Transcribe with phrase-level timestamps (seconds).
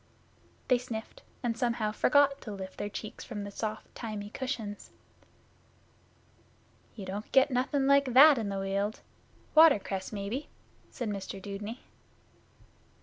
[0.67, 4.89] They sniffed, and somehow forgot to lift their cheeks from the soft thymy cushions.
[6.95, 9.01] 'You don't get nothing like that in the Weald.
[9.53, 10.49] Watercress, maybe?'
[10.89, 11.81] said Mr Dudeney.